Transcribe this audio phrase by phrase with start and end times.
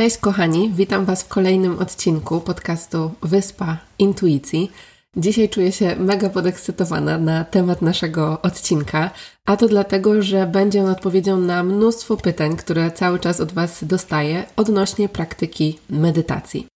[0.00, 4.70] Cześć kochani, witam Was w kolejnym odcinku podcastu Wyspa Intuicji.
[5.16, 9.10] Dzisiaj czuję się mega podekscytowana na temat naszego odcinka,
[9.46, 13.84] a to dlatego, że będzie on odpowiedzią na mnóstwo pytań, które cały czas od Was
[13.84, 16.66] dostaję odnośnie praktyki medytacji.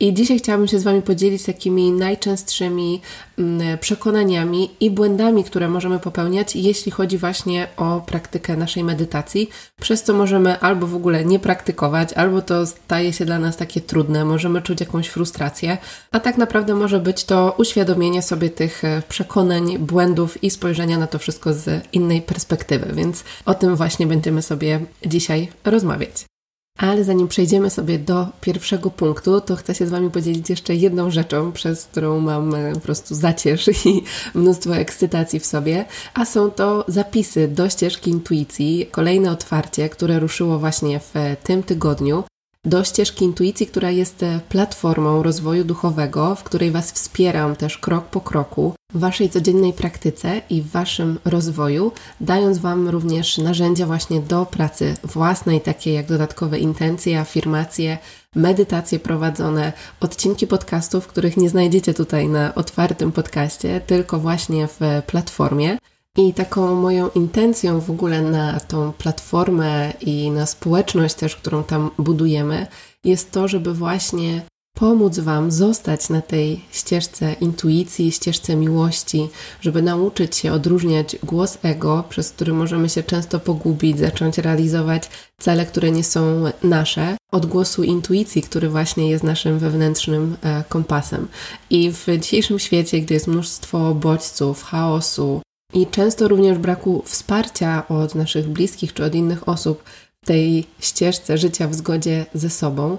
[0.00, 3.00] I dzisiaj chciałabym się z Wami podzielić takimi najczęstszymi
[3.38, 10.02] mm, przekonaniami i błędami, które możemy popełniać, jeśli chodzi właśnie o praktykę naszej medytacji, przez
[10.02, 14.24] co możemy albo w ogóle nie praktykować, albo to staje się dla nas takie trudne,
[14.24, 15.78] możemy czuć jakąś frustrację,
[16.10, 21.06] a tak naprawdę może być to uświadomienie sobie tych e, przekonań, błędów i spojrzenia na
[21.06, 26.31] to wszystko z innej perspektywy, więc o tym właśnie będziemy sobie dzisiaj rozmawiać.
[26.78, 31.10] Ale zanim przejdziemy sobie do pierwszego punktu, to chcę się z Wami podzielić jeszcze jedną
[31.10, 34.02] rzeczą, przez którą mam e, po prostu zacierz i
[34.38, 40.58] mnóstwo ekscytacji w sobie, a są to zapisy do ścieżki intuicji, kolejne otwarcie, które ruszyło
[40.58, 41.12] właśnie w
[41.44, 42.24] tym tygodniu
[42.64, 48.04] do ścieżki intuicji, która jest e, platformą rozwoju duchowego, w której Was wspieram też krok
[48.04, 54.20] po kroku w Waszej codziennej praktyce i w Waszym rozwoju, dając Wam również narzędzia właśnie
[54.20, 57.98] do pracy własnej, takie jak dodatkowe intencje, afirmacje,
[58.34, 65.78] medytacje prowadzone, odcinki podcastów, których nie znajdziecie tutaj na otwartym podcaście, tylko właśnie w platformie.
[66.16, 71.90] I taką moją intencją w ogóle na tą platformę i na społeczność też, którą tam
[71.98, 72.66] budujemy,
[73.04, 74.42] jest to, żeby właśnie
[74.74, 79.28] pomóc Wam zostać na tej ścieżce intuicji, ścieżce miłości,
[79.60, 85.66] żeby nauczyć się odróżniać głos ego, przez który możemy się często pogubić, zacząć realizować cele,
[85.66, 91.28] które nie są nasze, od głosu intuicji, który właśnie jest naszym wewnętrznym e, kompasem.
[91.70, 95.40] I w dzisiejszym świecie, gdzie jest mnóstwo bodźców, chaosu,
[95.74, 99.82] i często również braku wsparcia od naszych bliskich czy od innych osób
[100.22, 102.98] w tej ścieżce życia w zgodzie ze sobą,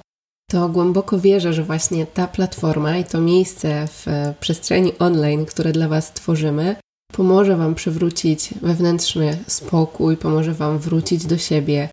[0.49, 4.05] to głęboko wierzę, że właśnie ta platforma i to miejsce w
[4.39, 6.75] przestrzeni online, które dla Was tworzymy,
[7.13, 11.89] pomoże Wam przywrócić wewnętrzny spokój, pomoże Wam wrócić do siebie,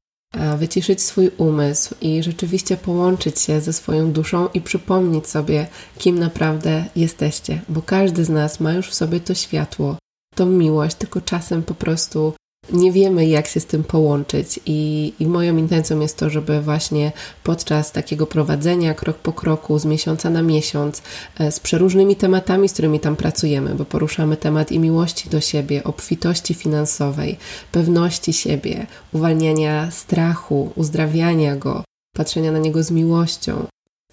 [0.58, 5.66] wyciszyć swój umysł i rzeczywiście połączyć się ze swoją duszą i przypomnieć sobie,
[5.98, 9.96] kim naprawdę jesteście, bo każdy z nas ma już w sobie to światło,
[10.40, 12.32] tą miłość, tylko czasem po prostu
[12.72, 14.60] nie wiemy, jak się z tym połączyć.
[14.66, 17.12] I, I moją intencją jest to, żeby właśnie
[17.42, 21.02] podczas takiego prowadzenia krok po kroku, z miesiąca na miesiąc,
[21.38, 25.84] e, z przeróżnymi tematami, z którymi tam pracujemy, bo poruszamy temat i miłości do siebie,
[25.84, 27.38] obfitości finansowej,
[27.72, 31.84] pewności siebie, uwalniania strachu, uzdrawiania go,
[32.16, 33.66] patrzenia na niego z miłością.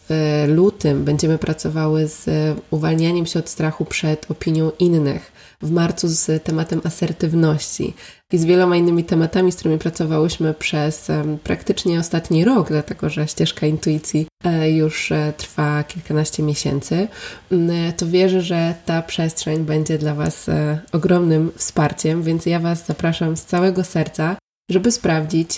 [0.10, 2.26] W lutym będziemy pracowały z
[2.72, 5.32] uwalnianiem się od strachu przed opinią innych
[5.62, 7.94] w marcu z tematem asertywności
[8.32, 11.08] i z wieloma innymi tematami, z którymi pracowałyśmy przez
[11.44, 17.08] praktycznie ostatni rok, dlatego że ścieżka intuicji e, już e, trwa kilkanaście miesięcy,
[17.52, 22.86] mm, to wierzę, że ta przestrzeń będzie dla Was e, ogromnym wsparciem, więc ja Was
[22.86, 24.36] zapraszam z całego serca,
[24.72, 25.58] żeby sprawdzić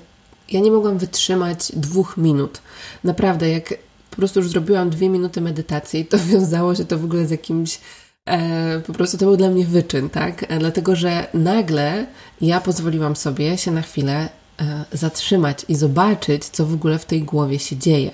[0.51, 2.61] ja nie mogłam wytrzymać dwóch minut.
[3.03, 3.73] Naprawdę, jak
[4.15, 7.79] po prostu już zrobiłam dwie minuty medytacji, to wiązało się to w ogóle z jakimś
[8.25, 10.51] E, po prostu to był dla mnie wyczyn, tak?
[10.51, 12.07] E, dlatego, że nagle
[12.41, 14.29] ja pozwoliłam sobie się na chwilę
[14.59, 18.11] e, zatrzymać i zobaczyć, co w ogóle w tej głowie się dzieje.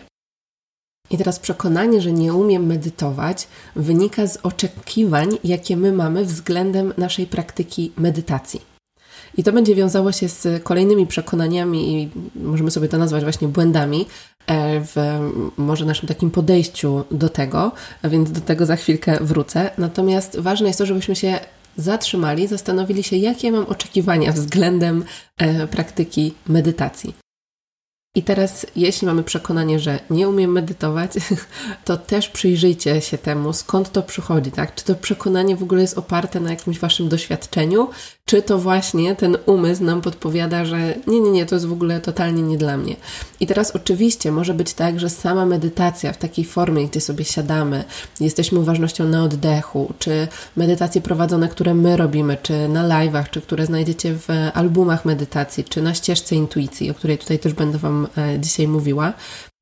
[1.09, 7.27] I teraz przekonanie, że nie umiem medytować, wynika z oczekiwań, jakie my mamy względem naszej
[7.27, 8.70] praktyki medytacji.
[9.37, 14.05] I to będzie wiązało się z kolejnymi przekonaniami i możemy sobie to nazwać właśnie błędami
[14.47, 15.19] e, w
[15.57, 19.69] może naszym takim podejściu do tego, a więc do tego za chwilkę wrócę.
[19.77, 21.39] Natomiast ważne jest to, żebyśmy się
[21.77, 25.03] zatrzymali, zastanowili się, jakie mam oczekiwania względem
[25.37, 27.13] e, praktyki medytacji.
[28.15, 31.11] I teraz, jeśli mamy przekonanie, że nie umiem medytować,
[31.85, 34.75] to też przyjrzyjcie się temu, skąd to przychodzi, tak?
[34.75, 37.89] Czy to przekonanie w ogóle jest oparte na jakimś waszym doświadczeniu,
[38.25, 42.01] czy to właśnie ten umysł nam podpowiada, że nie, nie, nie, to jest w ogóle
[42.01, 42.95] totalnie nie dla mnie.
[43.39, 47.83] I teraz oczywiście może być tak, że sama medytacja w takiej formie, gdzie sobie siadamy,
[48.19, 53.65] jesteśmy uważnością na oddechu, czy medytacje prowadzone, które my robimy, czy na live'ach, czy które
[53.65, 58.39] znajdziecie w albumach medytacji, czy na ścieżce intuicji, o której tutaj też będę Wam e,
[58.39, 59.13] dzisiaj mówiła,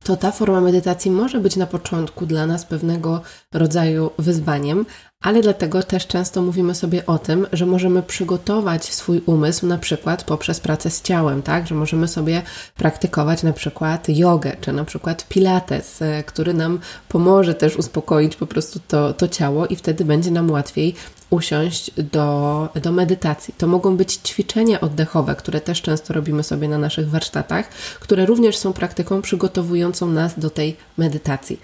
[0.03, 3.21] to ta forma medytacji może być na początku dla nas pewnego
[3.53, 4.85] rodzaju wyzwaniem,
[5.21, 10.23] ale dlatego też często mówimy sobie o tym, że możemy przygotować swój umysł na przykład
[10.23, 11.67] poprzez pracę z ciałem, tak?
[11.67, 12.41] Że możemy sobie
[12.77, 16.79] praktykować na przykład jogę, czy na przykład pilates, e, który nam
[17.09, 20.95] pomoże też uspokoić po prostu to, to ciało i wtedy będzie nam łatwiej
[21.29, 23.53] usiąść do, do medytacji.
[23.57, 27.69] To mogą być ćwiczenia oddechowe, które też często robimy sobie na naszych warsztatach,
[27.99, 31.59] które również są praktyką przygotowującą nas do tej medytacji.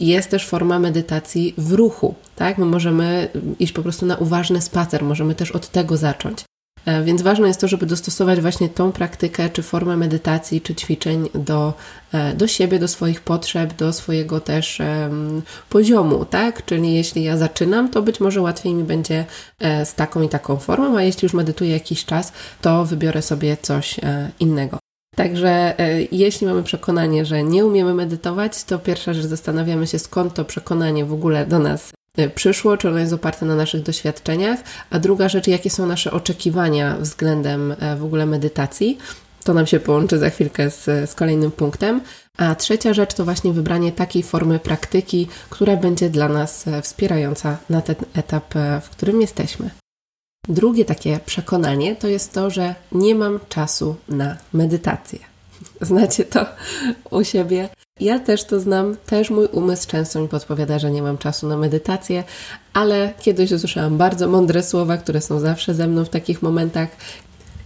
[0.00, 2.58] Jest też forma medytacji w ruchu, tak?
[2.58, 6.44] My możemy iść po prostu na uważny spacer, możemy też od tego zacząć.
[6.86, 11.28] E, więc ważne jest to, żeby dostosować właśnie tą praktykę, czy formę medytacji, czy ćwiczeń
[11.34, 11.74] do,
[12.12, 16.64] e, do siebie, do swoich potrzeb, do swojego też um, poziomu, tak?
[16.64, 19.24] Czyli jeśli ja zaczynam, to być może łatwiej mi będzie
[19.58, 23.56] e, z taką i taką formą, a jeśli już medytuję jakiś czas, to wybiorę sobie
[23.62, 24.00] coś
[24.40, 24.83] innego.
[25.14, 25.74] Także
[26.12, 31.04] jeśli mamy przekonanie, że nie umiemy medytować, to pierwsza rzecz zastanawiamy się, skąd to przekonanie
[31.04, 35.28] w ogóle do nas Y, przyszło, czy ono jest oparte na naszych doświadczeniach, a druga
[35.28, 38.98] rzecz, jakie są nasze oczekiwania względem e, w ogóle medytacji.
[39.44, 42.00] To nam się połączy za chwilkę z, z kolejnym punktem.
[42.38, 47.56] A trzecia rzecz to właśnie wybranie takiej formy praktyki, która będzie dla nas e, wspierająca
[47.70, 49.70] na ten etap, e, w którym jesteśmy.
[50.48, 55.18] Drugie takie przekonanie to jest to, że nie mam czasu na medytację.
[55.80, 56.46] Znacie to
[57.10, 57.68] u siebie?
[58.00, 61.56] Ja też to znam, też mój umysł często mi podpowiada, że nie mam czasu na
[61.56, 62.24] medytację,
[62.72, 66.88] ale kiedyś usłyszałam bardzo mądre słowa, które są zawsze ze mną w takich momentach.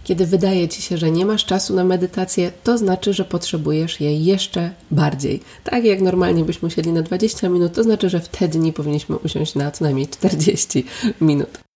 [0.03, 4.25] Kiedy wydaje ci się, że nie masz czasu na medytację, to znaczy, że potrzebujesz jej
[4.25, 5.41] jeszcze bardziej.
[5.63, 9.55] Tak jak normalnie byśmy musieli na 20 minut, to znaczy, że wtedy nie powinniśmy usiąść
[9.55, 10.85] na co najmniej 40
[11.21, 11.68] minut.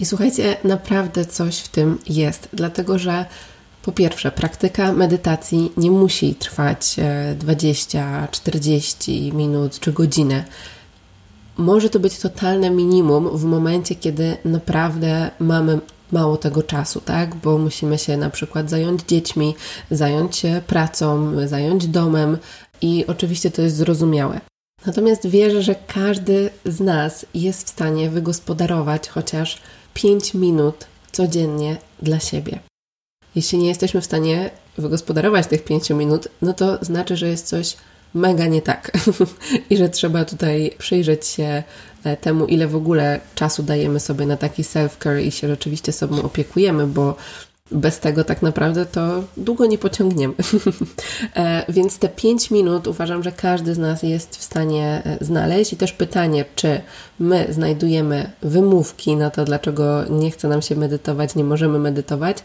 [0.00, 3.24] I słuchajcie, naprawdę coś w tym jest, dlatego że
[3.82, 6.96] po pierwsze, praktyka medytacji nie musi trwać
[7.36, 10.44] 20, e, 40 minut czy godzinę.
[11.56, 15.80] Może to być totalne minimum w momencie, kiedy naprawdę mamy
[16.12, 17.34] mało tego czasu, tak?
[17.34, 19.54] Bo musimy się na przykład zająć dziećmi,
[19.90, 22.38] zająć się pracą, zająć domem
[22.80, 24.40] i oczywiście to jest zrozumiałe.
[24.86, 29.58] Natomiast wierzę, że każdy z nas jest w stanie wygospodarować chociaż
[29.94, 32.58] 5 minut codziennie dla siebie.
[33.34, 37.76] Jeśli nie jesteśmy w stanie wygospodarować tych pięciu minut, no to znaczy, że jest coś
[38.14, 38.90] mega nie tak
[39.70, 41.62] i że trzeba tutaj przyjrzeć się
[42.04, 46.22] e, temu, ile w ogóle czasu dajemy sobie na taki self-care i się rzeczywiście sobą
[46.22, 47.16] opiekujemy, bo
[47.72, 50.34] bez tego tak naprawdę to długo nie pociągniemy.
[51.36, 55.72] E, więc te 5 minut uważam, że każdy z nas jest w stanie e, znaleźć
[55.72, 56.80] i też pytanie, czy
[57.18, 62.36] my znajdujemy wymówki na to, dlaczego nie chce nam się medytować, nie możemy medytować,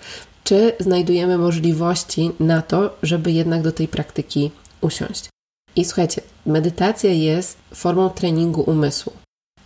[0.43, 5.29] czy znajdujemy możliwości na to, żeby jednak do tej praktyki usiąść.
[5.75, 9.13] I słuchajcie, medytacja jest formą treningu umysłu.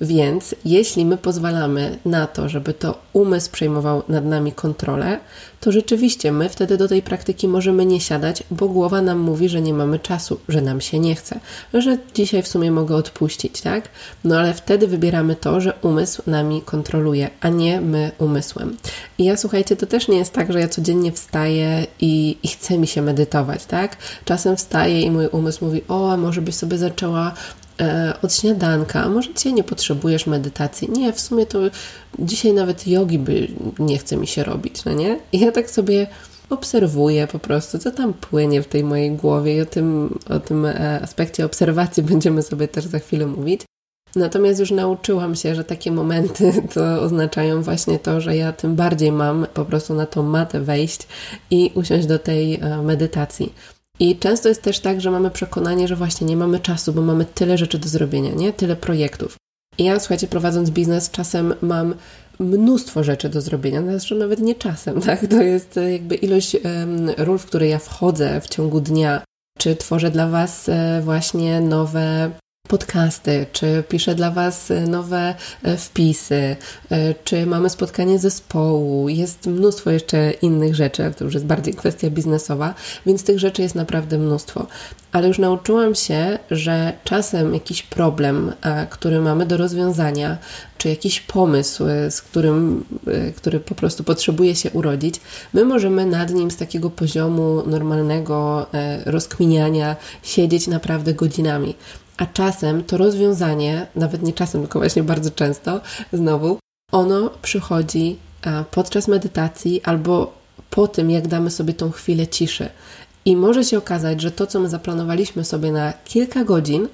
[0.01, 5.19] Więc jeśli my pozwalamy na to, żeby to umysł przejmował nad nami kontrolę,
[5.59, 9.61] to rzeczywiście my wtedy do tej praktyki możemy nie siadać, bo głowa nam mówi, że
[9.61, 11.39] nie mamy czasu, że nam się nie chce,
[11.73, 13.89] że dzisiaj w sumie mogę odpuścić, tak?
[14.23, 18.77] No ale wtedy wybieramy to, że umysł nami kontroluje, a nie my umysłem.
[19.17, 22.87] I ja słuchajcie, to też nie jest tak, że ja codziennie wstaję i, i mi
[22.87, 23.97] się medytować, tak?
[24.25, 27.33] Czasem wstaję i mój umysł mówi: O, a może byś sobie zaczęła
[28.21, 30.89] od śniadanka, może dzisiaj nie potrzebujesz medytacji.
[30.91, 31.59] Nie, w sumie to
[32.19, 33.47] dzisiaj nawet jogi by
[33.79, 35.19] nie chce mi się robić, no nie?
[35.31, 36.07] I ja tak sobie
[36.51, 40.65] obserwuję po prostu, co tam płynie w tej mojej głowie i o tym, o tym
[40.65, 43.61] e, aspekcie obserwacji będziemy sobie też za chwilę mówić.
[44.15, 49.11] Natomiast już nauczyłam się, że takie momenty to oznaczają właśnie to, że ja tym bardziej
[49.11, 51.07] mam po prostu na tą matę wejść
[51.51, 53.53] i usiąść do tej e, medytacji.
[54.01, 57.25] I często jest też tak, że mamy przekonanie, że właśnie nie mamy czasu, bo mamy
[57.25, 58.53] tyle rzeczy do zrobienia, nie?
[58.53, 59.35] Tyle projektów.
[59.77, 61.95] I ja, słuchajcie, prowadząc biznes, czasem mam
[62.39, 65.27] mnóstwo rzeczy do zrobienia, zresztą nawet nie czasem, tak?
[65.27, 69.23] To jest e, jakby ilość um, ról, w które ja wchodzę w ciągu dnia,
[69.57, 72.31] czy tworzę dla Was e, właśnie nowe
[72.71, 76.55] podcasty, czy piszę dla Was nowe e, wpisy,
[76.91, 79.09] e, czy mamy spotkanie zespołu.
[79.09, 82.73] Jest mnóstwo jeszcze innych rzeczy, to już jest bardziej kwestia biznesowa,
[83.05, 84.67] więc tych rzeczy jest naprawdę mnóstwo.
[85.11, 90.37] Ale już nauczyłam się, że czasem jakiś problem, e, który mamy do rozwiązania,
[90.77, 92.85] czy jakiś pomysł, z którym,
[93.35, 95.21] który po prostu potrzebuje się urodzić,
[95.53, 98.67] my możemy nad nim z takiego poziomu normalnego
[99.05, 101.75] rozkminiania siedzieć naprawdę godzinami.
[102.17, 105.81] A czasem to rozwiązanie, nawet nie czasem, tylko właśnie bardzo często,
[106.13, 106.57] znowu,
[106.91, 110.33] ono przychodzi e, podczas medytacji albo
[110.69, 112.69] po tym, jak damy sobie tą chwilę ciszy.
[113.25, 116.87] I może się okazać, że to, co my zaplanowaliśmy sobie na kilka godzin,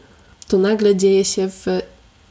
[0.47, 1.65] to nagle dzieje się w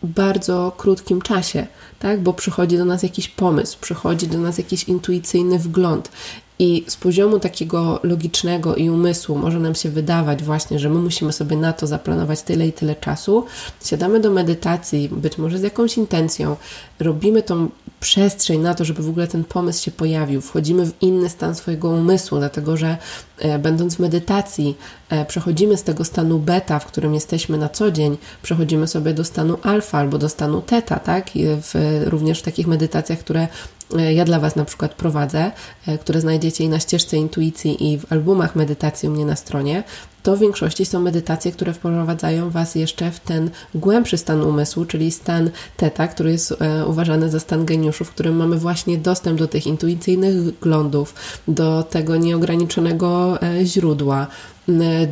[0.03, 1.67] bardzo krótkim czasie,
[1.99, 2.21] tak?
[2.21, 6.11] Bo przychodzi do nas jakiś pomysł, przychodzi do nas jakiś intuicyjny wgląd
[6.59, 11.33] i z poziomu takiego logicznego i umysłu może nam się wydawać właśnie, że my musimy
[11.33, 13.45] sobie na to zaplanować tyle i tyle czasu.
[13.85, 16.57] Siadamy do medytacji, być może z jakąś intencją,
[17.01, 17.69] robimy tą
[18.07, 20.41] przestrzeń na to, żeby w ogóle ten pomysł się pojawił.
[20.41, 22.97] Wchodzimy w inny stan swojego umysłu, dlatego że
[23.39, 24.77] e, będąc w medytacji,
[25.09, 29.25] e, przechodzimy z tego stanu beta, w którym jesteśmy na co dzień, przechodzimy sobie do
[29.25, 31.37] stanu alfa albo do stanu teta, tak?
[31.37, 33.49] I w, również w takich medytacjach, które
[33.95, 35.51] E, ja dla Was na przykład prowadzę,
[35.87, 39.83] e, które znajdziecie i na ścieżce intuicji i w albumach medytacji u mnie na stronie,
[40.27, 45.11] to w większości są medytacje, które wprowadzają Was jeszcze w ten głębszy stan umysłu, czyli
[45.11, 49.49] stan teta, który jest e, uważany za stan geniuszu, w którym mamy właśnie dostęp do
[49.49, 51.15] tych intuicyjnych glądów,
[51.49, 54.27] do tego nieograniczonego e, źródła,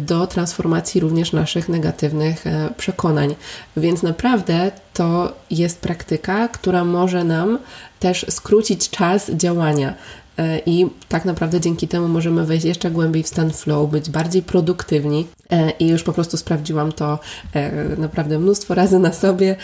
[0.07, 3.35] do transformacji również naszych negatywnych e, przekonań.
[3.77, 7.59] Więc naprawdę to jest praktyka, która może nam
[8.01, 9.95] też skrócić czas działania.
[10.39, 14.43] E, I tak naprawdę dzięki temu możemy wejść jeszcze głębiej w stan flow, być bardziej
[14.43, 15.27] produktywni.
[15.51, 17.19] E, I już po prostu sprawdziłam to
[17.55, 19.57] e, naprawdę mnóstwo razy na sobie.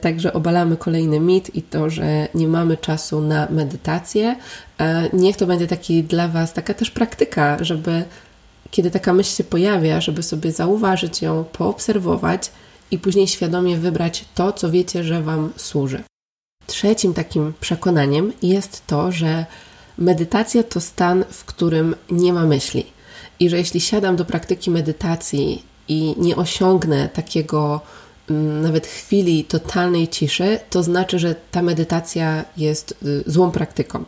[0.00, 4.36] Także obalamy kolejny mit i to, że nie mamy czasu na medytację.
[5.12, 8.04] Niech to będzie taki dla Was taka też praktyka, żeby
[8.70, 12.50] kiedy taka myśl się pojawia, żeby sobie zauważyć ją, poobserwować
[12.90, 16.02] i później świadomie wybrać to, co wiecie, że Wam służy.
[16.66, 19.46] Trzecim takim przekonaniem jest to, że
[19.98, 22.86] Medytacja to stan, w którym nie ma myśli.
[23.40, 27.80] I że jeśli siadam do praktyki medytacji i nie osiągnę takiego
[28.30, 34.04] mm, nawet chwili totalnej ciszy, to znaczy, że ta medytacja jest y, złą praktyką.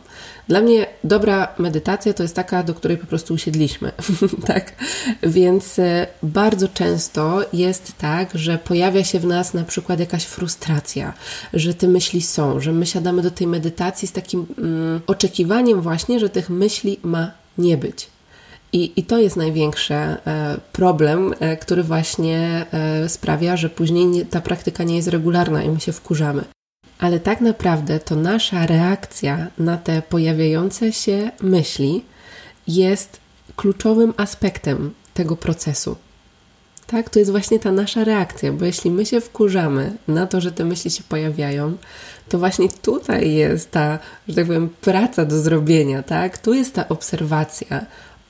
[0.47, 3.91] Dla mnie dobra medytacja to jest taka, do której po prostu usiedliśmy,
[4.47, 4.73] tak?
[5.23, 11.13] Więc e, bardzo często jest tak, że pojawia się w nas na przykład jakaś frustracja,
[11.53, 16.19] że te myśli są, że my siadamy do tej medytacji z takim mm, oczekiwaniem właśnie,
[16.19, 18.07] że tych myśli ma nie być.
[18.73, 20.17] I, I to jest największy e,
[20.73, 22.65] problem, e, który właśnie
[23.07, 26.54] sprawia, że później nie, ta praktyka nie jest regularna i my się wkurzamy
[26.99, 32.03] ale tak naprawdę to nasza reakcja na te pojawiające się myśli
[32.67, 33.19] jest
[33.55, 35.95] kluczowym aspektem tego procesu.
[36.87, 40.51] Tak, to jest właśnie ta nasza reakcja, bo jeśli my się wkurzamy na to, że
[40.51, 41.77] te myśli się pojawiają,
[42.29, 46.37] to właśnie tutaj jest ta, że tak powiem, praca do zrobienia, tak?
[46.37, 47.85] Tu jest ta obserwacja,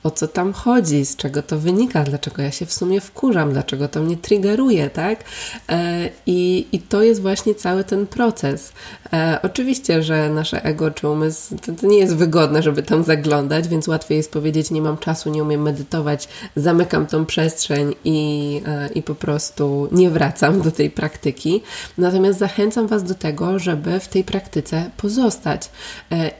[0.06, 3.88] o co tam chodzi, z czego to wynika, dlaczego ja się w sumie wkurzam, dlaczego
[3.88, 5.24] to mnie triggeruje, tak?
[5.68, 8.72] E, I, i to jest właśnie cały ten proces.
[9.12, 13.68] E, oczywiście, że nasze ego czy umysł to, to nie jest wygodne, żeby tam zaglądać,
[13.68, 18.88] więc łatwiej jest powiedzieć: Nie mam czasu, nie umiem medytować, zamykam tą przestrzeń i, e,
[18.94, 21.62] i po prostu nie wracam do tej praktyki.
[21.98, 25.70] Natomiast zachęcam Was do tego, żeby w tej praktyce pozostać.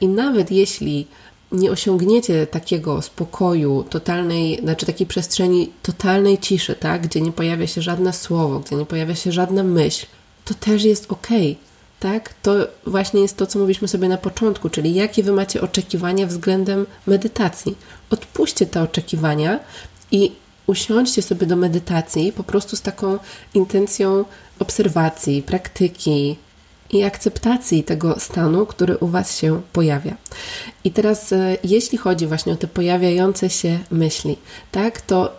[0.01, 1.07] I nawet jeśli
[1.51, 7.01] nie osiągniecie takiego spokoju, totalnej, znaczy takiej przestrzeni totalnej ciszy, tak?
[7.01, 10.05] gdzie nie pojawia się żadne słowo, gdzie nie pojawia się żadna myśl,
[10.45, 11.27] to też jest ok.
[11.99, 12.33] Tak?
[12.41, 16.85] To właśnie jest to, co mówiliśmy sobie na początku, czyli jakie wy macie oczekiwania względem
[17.07, 17.75] medytacji.
[18.09, 19.59] Odpuśćcie te oczekiwania
[20.11, 20.31] i
[20.67, 23.19] usiądźcie sobie do medytacji po prostu z taką
[23.53, 24.25] intencją
[24.59, 26.35] obserwacji, praktyki,
[26.91, 30.15] i akceptacji tego stanu, który u Was się pojawia.
[30.83, 34.37] I teraz, e, jeśli chodzi właśnie o te pojawiające się myśli,
[34.71, 35.33] tak, to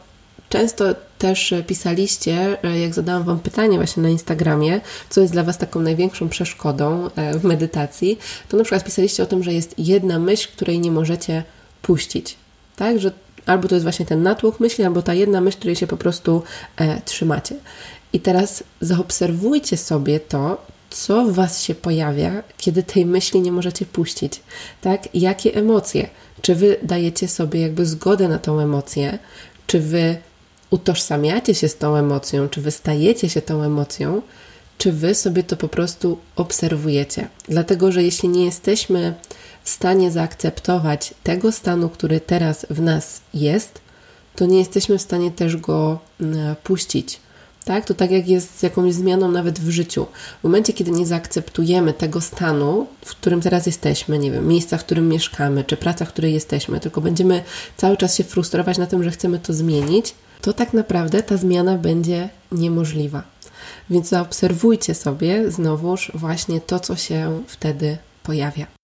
[0.49, 0.85] często
[1.19, 5.81] też pisaliście, e, jak zadałam Wam pytanie właśnie na Instagramie, co jest dla Was taką
[5.81, 10.49] największą przeszkodą e, w medytacji, to na przykład pisaliście o tym, że jest jedna myśl,
[10.53, 11.45] której nie możecie
[11.83, 12.37] puścić.
[12.77, 13.13] Tak, że
[13.47, 16.43] albo to jest właśnie ten natłok myśli, albo ta jedna myśl, której się po prostu
[16.77, 17.57] e, trzymacie.
[18.13, 23.87] I teraz zaobserwujcie sobie to, co w Was się pojawia, kiedy tej myśli nie możecie
[23.87, 24.41] puścić,
[24.81, 25.15] tak?
[25.15, 26.09] Jakie emocje?
[26.43, 29.19] Czy Wy dajecie sobie jakby zgodę na tą emocję?
[29.67, 30.17] Czy Wy
[30.71, 32.49] utożsamiacie się z tą emocją?
[32.49, 34.23] Czy Wy stajecie się tą emocją?
[34.79, 37.29] Czy Wy sobie to po prostu obserwujecie?
[37.49, 39.15] Dlatego, że jeśli nie jesteśmy
[39.63, 43.81] w stanie zaakceptować tego stanu, który teraz w nas jest,
[44.37, 47.21] to nie jesteśmy w stanie też go mm, puścić
[47.65, 47.85] tak?
[47.85, 50.07] To tak jak jest z jakąś zmianą nawet w życiu.
[50.41, 54.85] W momencie, kiedy nie zaakceptujemy tego stanu, w którym teraz jesteśmy, nie wiem, miejsca, w
[54.85, 57.43] którym mieszkamy, czy praca, w której jesteśmy, tylko będziemy
[57.77, 61.79] cały czas się frustrować na tym, że chcemy to zmienić, to tak naprawdę ta zmiana
[61.79, 63.23] będzie niemożliwa.
[63.91, 68.78] Więc zaobserwujcie sobie znowuż właśnie to, co się wtedy pojawia.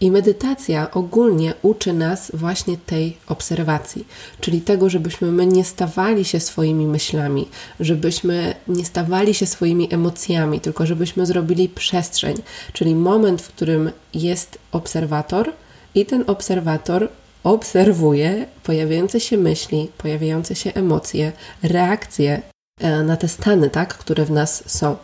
[0.00, 4.06] I medytacja ogólnie uczy nas właśnie tej obserwacji,
[4.40, 7.48] czyli tego, żebyśmy my nie stawali się swoimi myślami,
[7.80, 12.36] żebyśmy nie stawali się swoimi emocjami, tylko żebyśmy zrobili przestrzeń,
[12.72, 15.52] czyli moment, w którym jest obserwator
[15.94, 17.08] i ten obserwator
[17.44, 22.42] obserwuje pojawiające się myśli, pojawiające się emocje, reakcje
[22.80, 24.96] e, na te stany, tak, które w nas są,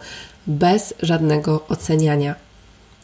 [0.47, 2.35] bez żadnego oceniania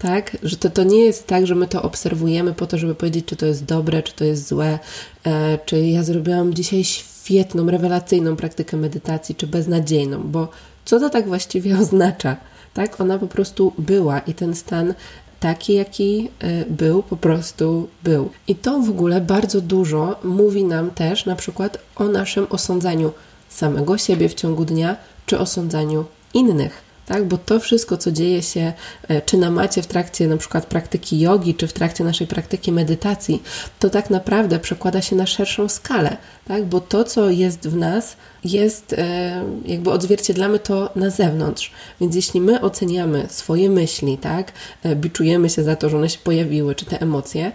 [0.01, 0.37] tak?
[0.43, 3.37] Że to, to nie jest tak, że my to obserwujemy po to, żeby powiedzieć, czy
[3.37, 4.79] to jest dobre, czy to jest złe,
[5.27, 10.49] e, czy ja zrobiłam dzisiaj świetną, rewelacyjną praktykę medytacji, czy beznadziejną, bo
[10.85, 12.37] co to tak właściwie oznacza?
[12.75, 13.01] Tak?
[13.01, 14.95] Ona po prostu była i ten stan
[15.41, 18.31] taki, jaki e, był, po prostu był.
[18.49, 23.13] I to w ogóle bardzo dużo mówi nam też na przykład o naszym osądzaniu
[23.49, 27.25] samego siebie w ciągu dnia, czy osądzaniu innych tak?
[27.25, 28.73] Bo to wszystko, co dzieje się,
[29.09, 32.73] e, czy na macie w trakcie na przykład praktyki jogi, czy w trakcie naszej praktyki
[32.73, 33.43] medytacji,
[33.79, 36.17] to tak naprawdę przekłada się na szerszą skalę,
[36.49, 36.65] tak?
[36.65, 41.73] Bo to, co jest w nas, jest e, jakby odzwierciedlamy to na zewnątrz.
[42.01, 44.53] Więc jeśli my oceniamy swoje myśli, tak?
[44.83, 47.53] E, biczujemy się za to, że one się pojawiły, czy te emocje,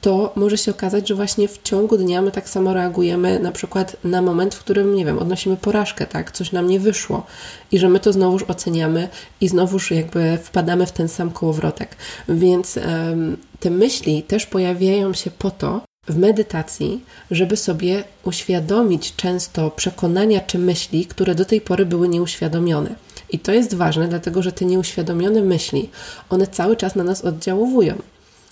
[0.00, 3.96] to może się okazać, że właśnie w ciągu dnia my tak samo reagujemy na przykład
[4.04, 7.26] na moment, w którym, nie wiem, odnosimy porażkę, tak, coś nam nie wyszło
[7.72, 9.08] i że my to znowuż oceniamy
[9.40, 11.96] i znowuż jakby wpadamy w ten sam kołowrotek.
[12.28, 19.70] Więc um, te myśli też pojawiają się po to, w medytacji, żeby sobie uświadomić często
[19.70, 22.94] przekonania czy myśli, które do tej pory były nieuświadomione.
[23.30, 25.90] I to jest ważne, dlatego że te nieuświadomione myśli,
[26.30, 27.94] one cały czas na nas oddziałowują.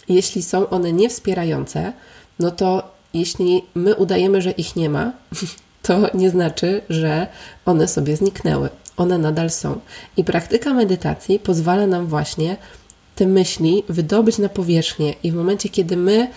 [0.09, 1.92] Jeśli są one niewspierające,
[2.38, 5.12] no to jeśli my udajemy, że ich nie ma,
[5.83, 7.27] to nie znaczy, że
[7.64, 8.69] one sobie zniknęły.
[8.97, 9.81] One nadal są.
[10.16, 12.57] I praktyka medytacji pozwala nam właśnie
[13.16, 16.29] te myśli wydobyć na powierzchnię, i w momencie, kiedy my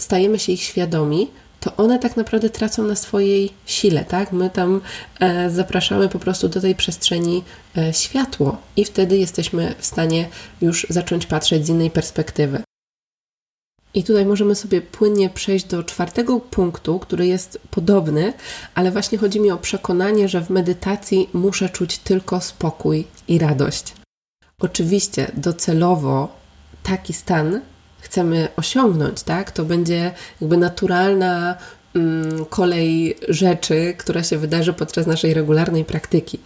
[0.00, 1.28] stajemy się ich świadomi,
[1.60, 4.32] to one tak naprawdę tracą na swojej sile, tak?
[4.32, 4.80] My tam
[5.20, 7.42] e, zapraszamy po prostu do tej przestrzeni
[7.76, 10.28] e, światło, i wtedy jesteśmy w stanie
[10.60, 12.62] już zacząć patrzeć z innej perspektywy.
[13.94, 18.32] I tutaj możemy sobie płynnie przejść do czwartego punktu, który jest podobny,
[18.74, 23.92] ale właśnie chodzi mi o przekonanie, że w medytacji muszę czuć tylko spokój i radość.
[24.60, 26.28] Oczywiście docelowo
[26.82, 27.60] taki stan
[28.00, 29.50] chcemy osiągnąć, tak?
[29.50, 31.56] To będzie jakby naturalna
[31.94, 36.38] mm, kolej rzeczy, która się wydarzy podczas naszej regularnej praktyki.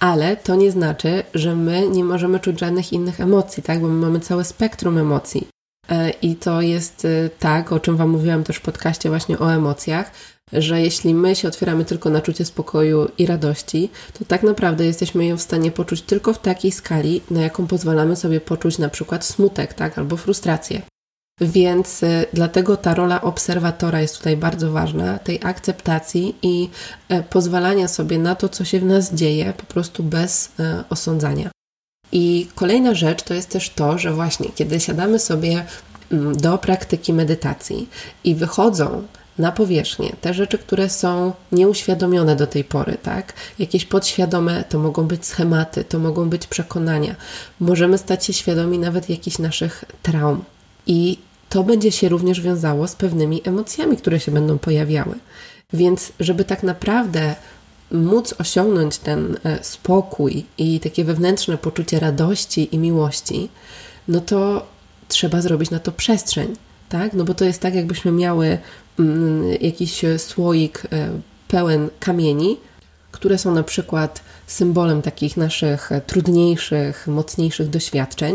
[0.00, 3.80] Ale to nie znaczy, że my nie możemy czuć żadnych innych emocji, tak?
[3.80, 5.53] Bo my mamy całe spektrum emocji.
[5.88, 9.54] E, I to jest e, tak, o czym Wam mówiłam też w podcaście właśnie o
[9.54, 10.10] emocjach,
[10.52, 15.26] że jeśli my się otwieramy tylko na czucie spokoju i radości, to tak naprawdę jesteśmy
[15.26, 19.24] ją w stanie poczuć tylko w takiej skali, na jaką pozwalamy sobie poczuć na przykład
[19.24, 20.82] smutek, tak, albo frustrację.
[21.40, 26.70] Więc e, dlatego ta rola obserwatora jest tutaj bardzo ważna, tej akceptacji i
[27.30, 30.52] pozwalania sobie na to, co się w nas dzieje, po prostu bez
[30.90, 31.53] osądzania.
[32.14, 35.64] I kolejna rzecz to jest też to, że właśnie kiedy siadamy sobie
[36.12, 37.88] mm, do praktyki medytacji
[38.24, 39.02] i wychodzą
[39.38, 43.32] na powierzchnię te rzeczy, które są nieuświadomione do tej pory, tak?
[43.58, 47.14] Jakieś podświadome to mogą być schematy, to mogą być przekonania.
[47.60, 50.44] Możemy stać się świadomi nawet jakichś naszych traum.
[50.86, 55.14] I to będzie się również wiązało z pewnymi emocjami, które się będą pojawiały.
[55.72, 57.34] Więc, żeby tak naprawdę
[57.94, 63.48] móc osiągnąć ten e, spokój i takie wewnętrzne poczucie radości i miłości,
[64.08, 64.66] no to
[65.08, 66.56] trzeba zrobić na to przestrzeń,
[66.88, 67.12] tak?
[67.12, 68.58] No bo to jest tak, jakbyśmy miały
[68.98, 71.08] mm, jakiś słoik e,
[71.48, 72.56] pełen kamieni,
[73.12, 78.34] które są na przykład symbolem takich naszych trudniejszych, mocniejszych doświadczeń,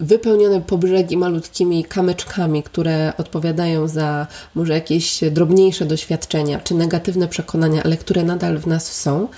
[0.00, 7.82] wypełnione po brzegi malutkimi kamyczkami, które odpowiadają za może jakieś drobniejsze doświadczenia czy negatywne przekonania,
[7.82, 9.28] ale które nadal w nas są.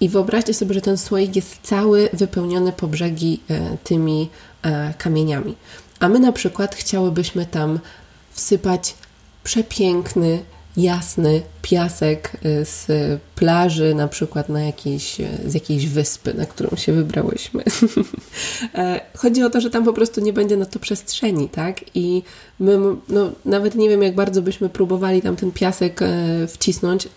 [0.00, 4.28] I wyobraźcie sobie, że ten słoik jest cały wypełniony po brzegi e, tymi
[4.62, 5.54] e, kamieniami.
[6.00, 7.78] A my na przykład chciałybyśmy tam
[8.30, 8.94] wsypać
[9.44, 10.42] przepiękny,
[10.76, 12.86] jasny piasek y, z
[13.34, 17.62] plaży, na przykład na jakiejś, y, z jakiejś wyspy, na którą się wybrałyśmy.
[18.74, 21.80] E, chodzi o to, że tam po prostu nie będzie na to przestrzeni, tak?
[21.94, 22.22] I
[22.60, 27.08] my, no, nawet nie wiem, jak bardzo byśmy próbowali tam ten piasek e, wcisnąć,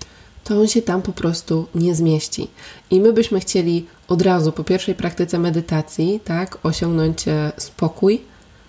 [0.44, 2.48] to on się tam po prostu nie zmieści.
[2.91, 8.22] I my byśmy chcieli od razu po pierwszej praktyce medytacji, tak, osiągnąć e, spokój,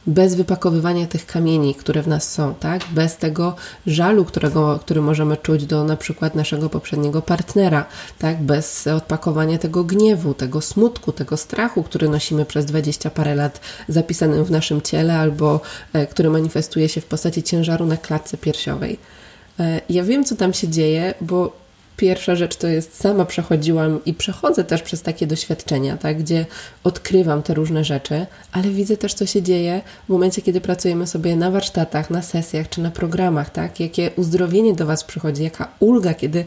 [0.06, 2.82] bez wypakowywania tych kamieni, które w nas są, tak?
[2.90, 7.86] Bez tego żalu, którego, który możemy czuć do na przykład naszego poprzedniego partnera,
[8.18, 8.42] tak?
[8.42, 14.44] Bez odpakowania tego gniewu, tego smutku, tego strachu, który nosimy przez dwadzieścia parę lat zapisanym
[14.44, 15.60] w naszym ciele albo
[15.92, 18.98] e, który manifestuje się w postaci ciężaru na klatce piersiowej.
[19.60, 21.65] E, ja wiem, co tam się dzieje, bo
[21.96, 26.46] Pierwsza rzecz to jest, sama przechodziłam i przechodzę też przez takie doświadczenia, tak, gdzie
[26.84, 31.36] odkrywam te różne rzeczy, ale widzę też, co się dzieje w momencie, kiedy pracujemy sobie
[31.36, 36.14] na warsztatach, na sesjach czy na programach, tak, jakie uzdrowienie do Was przychodzi, jaka ulga,
[36.14, 36.44] kiedy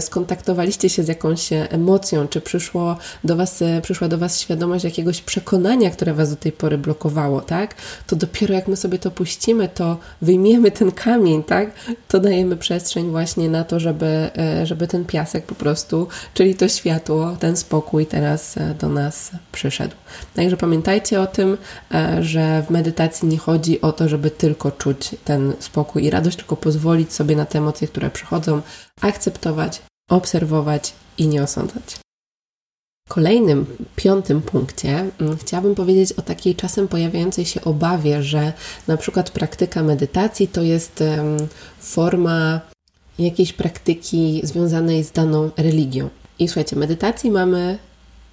[0.00, 4.84] skontaktowaliście się z jakąś e, emocją, czy przyszło do was, e, przyszła do Was świadomość
[4.84, 7.74] jakiegoś przekonania, które Was do tej pory blokowało, tak,
[8.06, 11.70] to dopiero jak my sobie to puścimy, to wyjmiemy ten kamień, tak,
[12.08, 14.30] to dajemy przestrzeń właśnie na to, żeby,
[14.64, 19.30] żeby żeby ten piasek po prostu, czyli to światło, ten spokój teraz e, do nas
[19.52, 19.94] przyszedł.
[20.34, 21.58] Także pamiętajcie o tym,
[21.94, 26.36] e, że w medytacji nie chodzi o to, żeby tylko czuć ten spokój i radość,
[26.36, 28.62] tylko pozwolić sobie na te emocje, które przychodzą,
[29.00, 29.71] akceptować,
[30.08, 31.96] obserwować i nie osądzać.
[33.08, 38.52] Kolejnym, piątym punkcie mm, chciałabym powiedzieć o takiej czasem pojawiającej się obawie, że
[38.88, 41.04] na przykład praktyka medytacji to jest
[41.78, 42.60] forma
[43.18, 46.08] jakiejś praktyki związanej z daną religią.
[46.38, 47.78] I słuchajcie, medytacji mamy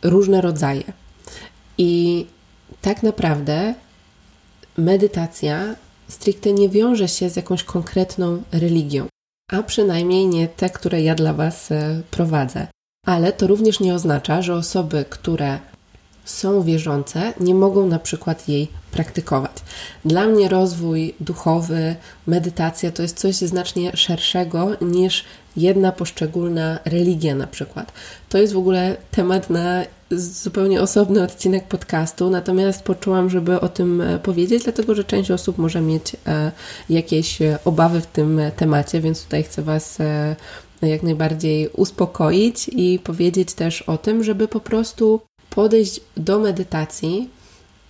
[0.04, 0.84] różne rodzaje.
[1.78, 2.26] I
[2.82, 3.74] tak naprawdę
[4.78, 5.76] medytacja
[6.08, 9.08] stricte nie wiąże się z jakąś konkretną religią,
[9.50, 12.68] a przynajmniej nie te, które ja dla Was e, prowadzę.
[13.06, 15.60] Ale to również nie oznacza, że osoby, które
[16.26, 19.52] są wierzące, nie mogą na przykład jej praktykować.
[20.06, 21.96] Dla mnie rozwój duchowy,
[22.28, 25.26] medytacja to jest coś znacznie szerszego niż
[25.60, 27.92] jedna poszczególna religia na przykład.
[28.30, 34.02] To jest w ogóle temat na zupełnie osobny odcinek podcastu, natomiast poczułam, żeby o tym
[34.02, 36.52] e, powiedzieć, dlatego że część osób może mieć e,
[36.90, 39.98] jakieś e, obawy w tym temacie, więc tutaj chcę Was
[40.82, 47.30] jak najbardziej uspokoić i powiedzieć też o tym, żeby po prostu podejść do medytacji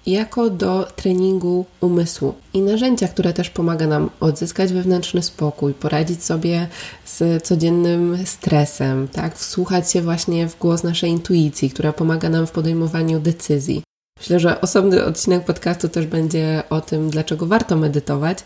[0.10, 6.67] jako do treningu umysłu i narzędzia, które też pomaga nam odzyskać wewnętrzny spokój, poradzić sobie
[7.06, 12.52] z codziennym stresem, tak, wsłuchać się właśnie w głos naszej intuicji, która pomaga nam w
[12.52, 13.84] podejmowaniu decyzji.
[14.19, 18.38] Myślę, że osobny odcinek podcastu też będzie o tym, dlaczego warto medytować,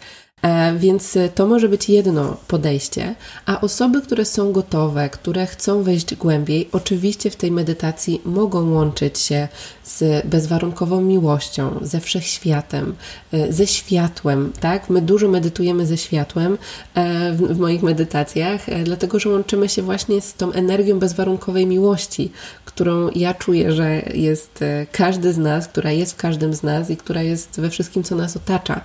[0.78, 6.70] więc to może być jedno podejście, a osoby, które są gotowe, które chcą wejść głębiej,
[6.72, 9.48] oczywiście w tej medytacji mogą łączyć się
[9.84, 12.96] z bezwarunkową miłością, ze wszechświatem,
[13.34, 14.90] e, ze światłem, tak?
[14.90, 16.58] My dużo medytujemy ze światłem
[16.96, 22.32] e, w, moich medytacjach, dlatego że łączymy się właśnie z tą energią bezwarunkowej miłości,
[22.66, 26.98] którą ja czuję, że jest każdy z nas, która jest w każdym z nas i
[26.98, 28.82] która jest we wszystkim, co nas otacza.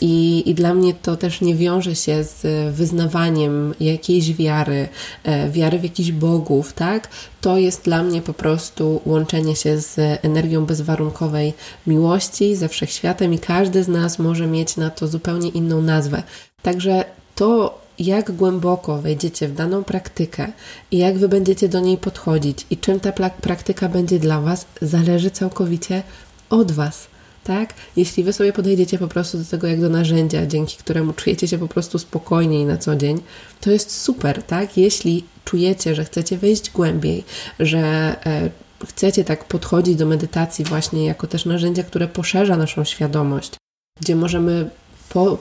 [0.00, 2.42] I, i dla mnie to też nie wiąże się z
[2.74, 4.88] wyznawaniem jakiejś wiary,
[5.24, 7.08] e, wiary w jakichś bogów, tak?
[7.40, 11.54] To jest dla mnie po prostu łączenie się z energią bezwarunkowej
[11.86, 16.22] miłości ze wszechświatem i każdy z nas może mieć na to zupełnie inną nazwę.
[16.62, 20.52] Także to jak głęboko wejdziecie w daną praktykę
[20.90, 25.30] i jak wy będziecie do niej podchodzić i czym ta praktyka będzie dla was, zależy
[25.30, 26.02] całkowicie
[26.50, 27.17] od was
[27.48, 27.74] tak?
[27.96, 31.58] Jeśli wy sobie podejdziecie po prostu do tego jak do narzędzia, dzięki któremu czujecie się
[31.58, 33.20] po prostu spokojniej na co dzień,
[33.60, 34.76] to jest super, tak?
[34.76, 37.24] Jeśli czujecie, że chcecie wejść głębiej,
[37.60, 37.78] że
[38.26, 38.50] e,
[38.86, 43.52] chcecie tak podchodzić do medytacji właśnie jako też narzędzia, które poszerza naszą świadomość,
[44.00, 44.70] gdzie możemy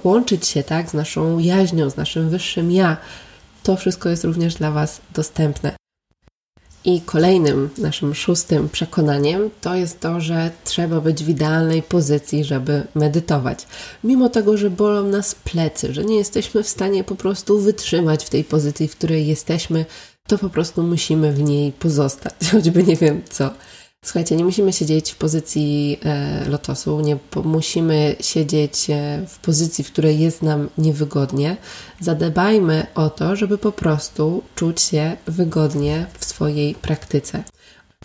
[0.04, 2.98] połączyć się tak z naszą jaźnią, z naszym wyższym ja,
[3.64, 5.87] to wszystko jest również dla Was dostępne.
[6.88, 12.84] I kolejnym naszym szóstym przekonaniem to jest to, że trzeba być w idealnej pozycji, żeby
[12.96, 13.68] medytować.
[14.04, 18.30] Mimo tego, że bolą nas plecy, że nie jesteśmy w stanie po prostu wytrzymać w
[18.30, 19.86] tej pozycji, w której jesteśmy,
[20.28, 23.50] to po prostu musimy w niej pozostać, choćby nie wiem co.
[24.08, 29.92] Słuchajcie, nie musimy siedzieć w pozycji e, lotosu, nie musimy siedzieć e, w pozycji, w
[29.92, 31.58] której jest nam niewygodnie.
[32.02, 37.44] Zadbajmy o to, żeby po prostu czuć się wygodnie w swojej praktyce.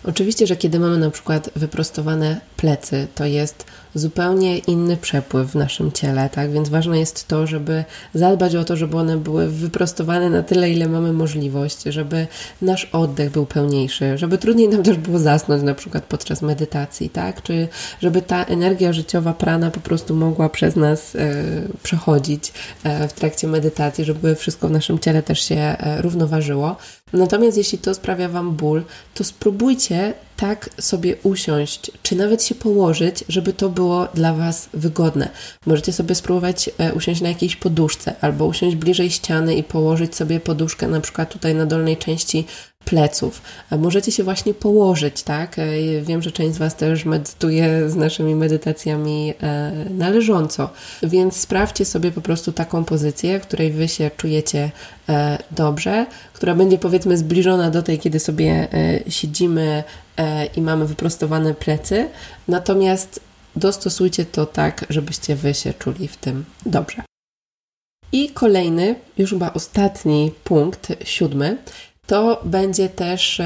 [0.05, 5.93] Oczywiście, że kiedy mamy na przykład wyprostowane plecy, to jest zupełnie inny przepływ w naszym
[5.93, 6.51] ciele, tak?
[6.51, 10.89] Więc ważne jest to, żeby zadbać o to, żeby one były wyprostowane na tyle, ile
[10.89, 12.27] mamy możliwość, żeby
[12.63, 17.43] nasz oddech był pełniejszy, żeby trudniej nam też było zasnąć na przykład podczas medytacji, tak?
[17.43, 17.69] Czy
[18.01, 21.45] żeby ta energia życiowa prana po prostu mogła przez nas e,
[21.83, 22.53] przechodzić
[22.85, 26.77] e, w trakcie medytacji, żeby wszystko w naszym ciele też się e, równoważyło.
[27.13, 28.83] Natomiast jeśli to sprawia Wam ból,
[29.15, 35.29] to spróbujcie tak sobie usiąść, czy nawet się położyć, żeby to było dla Was wygodne.
[35.67, 40.41] Możecie sobie spróbować e, usiąść na jakiejś poduszce, albo usiąść bliżej ściany i położyć sobie
[40.41, 42.45] poduszkę na przykład tutaj na dolnej części
[42.85, 43.43] pleców.
[43.79, 45.59] Możecie się właśnie położyć, tak?
[45.59, 45.67] E,
[46.03, 50.71] wiem, że część z Was też medytuje z naszymi medytacjami e, należąco,
[51.03, 54.71] więc sprawdźcie sobie po prostu taką pozycję, w której Wy się czujecie
[55.09, 58.69] e, dobrze, która będzie powiedzmy zbliżona do tej, kiedy sobie
[59.09, 59.85] siedzimy
[60.57, 62.09] i mamy wyprostowane plecy,
[62.49, 63.21] natomiast
[63.57, 67.03] dostosujcie to tak, żebyście Wy się czuli w tym dobrze.
[68.13, 71.59] I kolejny, już chyba ostatni punkt, siódmy,
[72.07, 73.41] to będzie też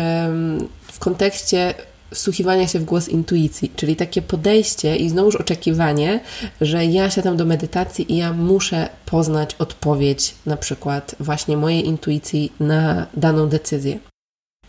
[0.92, 1.74] w kontekście
[2.14, 6.20] wsłuchiwania się w głos intuicji, czyli takie podejście i znowuż oczekiwanie,
[6.60, 12.52] że ja siadam do medytacji i ja muszę poznać odpowiedź, na przykład właśnie mojej intuicji
[12.60, 13.98] na daną decyzję.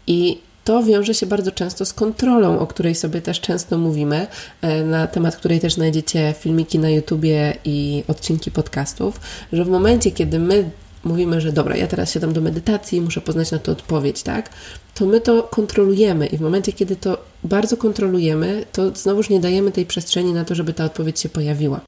[0.07, 4.27] I to wiąże się bardzo często z kontrolą, o której sobie też często mówimy,
[4.61, 9.19] e, na temat której też znajdziecie filmiki na YouTubie i odcinki podcastów,
[9.53, 10.69] że w momencie, kiedy my
[11.07, 14.49] mówimy, że dobra, ja teraz siadam do medytacji, muszę poznać na to odpowiedź, tak?
[14.95, 19.71] To my to kontrolujemy i w momencie, kiedy to bardzo kontrolujemy, to znowuż nie dajemy
[19.71, 21.81] tej przestrzeni na to, żeby ta odpowiedź się pojawiła.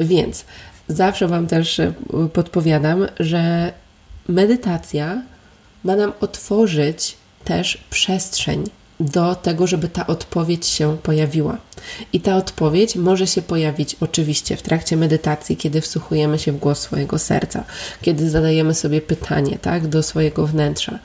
[0.00, 0.44] Więc
[0.88, 1.92] zawsze Wam też e,
[2.32, 3.72] podpowiadam, że
[4.28, 5.22] medytacja
[5.84, 8.64] ma nam otworzyć też przestrzeń
[9.04, 11.58] do tego, żeby ta odpowiedź się pojawiła.
[12.12, 16.80] I ta odpowiedź może się pojawić oczywiście w trakcie medytacji, kiedy wsłuchujemy się w głos
[16.80, 17.64] swojego serca,
[18.02, 20.98] kiedy zadajemy sobie pytanie, tak, do swojego wnętrza,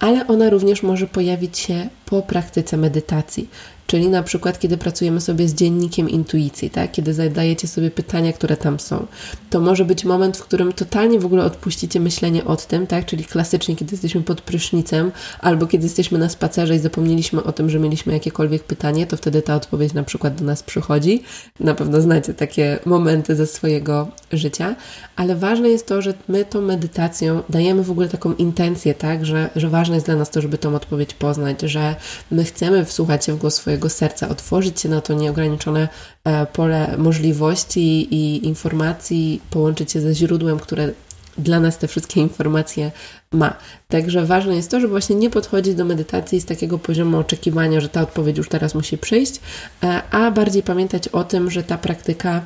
[0.00, 3.48] ale ona również może pojawić się po praktyce medytacji,
[3.86, 6.92] Czyli na przykład, kiedy pracujemy sobie z dziennikiem intuicji, tak?
[6.92, 9.06] kiedy zadajecie sobie pytania, które tam są,
[9.50, 13.06] to może być moment, w którym totalnie w ogóle odpuścicie myślenie o tym, tak?
[13.06, 17.70] czyli klasycznie, kiedy jesteśmy pod prysznicem, albo kiedy jesteśmy na spacerze i zapomnieliśmy o tym,
[17.70, 21.22] że mieliśmy jakiekolwiek pytanie, to wtedy ta odpowiedź na przykład do nas przychodzi.
[21.60, 24.76] Na pewno znacie takie momenty ze swojego życia,
[25.16, 29.26] ale ważne jest to, że my tą medytacją dajemy w ogóle taką intencję, tak?
[29.26, 31.96] że, że ważne jest dla nas to, żeby tą odpowiedź poznać, że
[32.30, 35.88] my chcemy wsłuchać się w głos swojego swojego serca, otworzyć się na to nieograniczone
[36.24, 40.92] e, pole możliwości i informacji, połączyć się ze źródłem, które
[41.38, 42.92] dla nas te wszystkie informacje
[43.32, 43.56] ma.
[43.88, 47.88] Także ważne jest to, żeby właśnie nie podchodzić do medytacji z takiego poziomu oczekiwania, że
[47.88, 49.40] ta odpowiedź już teraz musi przyjść,
[49.82, 52.40] e, a bardziej pamiętać o tym, że ta praktyka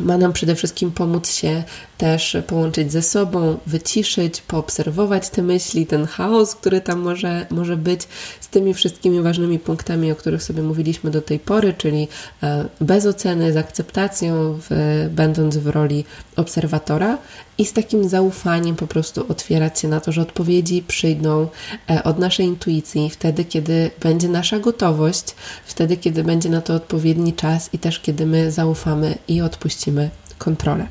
[0.00, 1.64] ma nam przede wszystkim pomóc się
[1.98, 8.08] też połączyć ze sobą, wyciszyć, poobserwować te myśli, ten chaos, który tam może, może być,
[8.40, 12.08] z tymi wszystkimi ważnymi punktami, o których sobie mówiliśmy do tej pory, czyli
[12.42, 16.04] e, bez oceny, z akceptacją, w, będąc w roli
[16.36, 17.18] obserwatora
[17.58, 21.48] i z takim zaufaniem po prostu otwierać się na to, że odpowiedzi przyjdą
[21.90, 25.24] e, od naszej intuicji wtedy, kiedy będzie nasza gotowość,
[25.64, 29.89] wtedy, kiedy będzie na to odpowiedni czas i też kiedy my zaufamy i odpuścimy
[30.38, 30.86] kontrolę.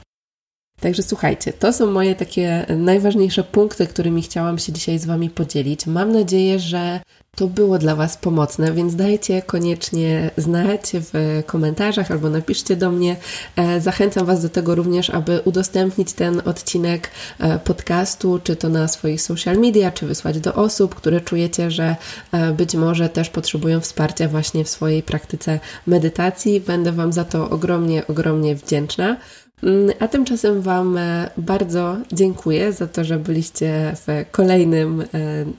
[0.80, 5.86] Także słuchajcie, to są moje takie najważniejsze punkty, którymi chciałam się dzisiaj z Wami podzielić.
[5.86, 7.00] Mam nadzieję, że
[7.36, 13.15] to było dla Was pomocne, więc dajcie koniecznie znać w komentarzach albo napiszcie do mnie.
[13.56, 18.88] E, zachęcam Was do tego również, aby udostępnić ten odcinek e, podcastu, czy to na
[18.88, 21.96] swoich social media, czy wysłać do osób, które czujecie, że
[22.32, 26.62] e, być może też potrzebują wsparcia właśnie w swojej praktyce medytacji.
[26.62, 29.18] Będę Wam za to ogromnie, ogromnie wdzięczna.
[29.63, 35.06] Mm, a tymczasem Wam e, bardzo dziękuję za to, że byliście w kolejnym e,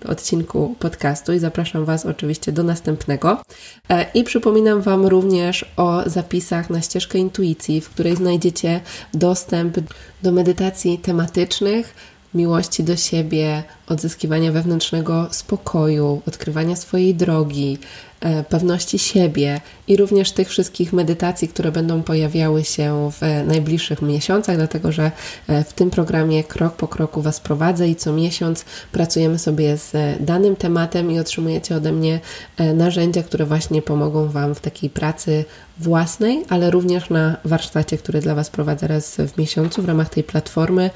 [0.09, 3.43] odcinku podcastu i zapraszam Was oczywiście do następnego.
[3.89, 8.81] E, I przypominam Wam również o zapisach na ścieżkę intuicji, w której znajdziecie
[9.15, 9.77] dostęp
[10.23, 11.95] do medytacji tematycznych
[12.35, 17.79] miłości do siebie, odzyskiwania wewnętrznego spokoju, odkrywania swojej drogi,
[18.21, 24.57] e, pewności siebie i również tych wszystkich medytacji, które będą pojawiały się w najbliższych miesiącach,
[24.57, 25.11] dlatego że
[25.49, 29.93] e, w tym programie krok po kroku Was prowadzę i co miesiąc pracujemy sobie z
[30.21, 32.21] danym tematem i otrzymujecie ode mnie
[32.57, 35.45] e, narzędzia, które właśnie pomogą Wam w takiej pracy
[35.79, 40.25] własnej, ale również na warsztacie, który dla Was prowadzę raz w miesiącu w ramach tej
[40.25, 40.91] platformy,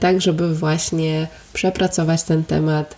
[0.00, 2.96] tak żeby właśnie przepracować ten temat,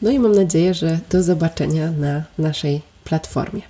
[0.03, 3.70] No i mam nadzieję, że do zobaczenia na naszej platformie.